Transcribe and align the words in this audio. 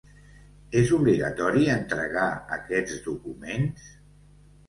És 0.79 0.93
obligatori 0.95 1.67
entregar 1.73 2.25
aquests 2.57 2.97
documents? 3.11 3.87